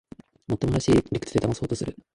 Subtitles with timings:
[0.47, 1.95] もっともらしい理屈でだまそうとする